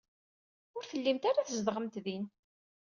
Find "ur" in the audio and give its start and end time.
0.75-0.83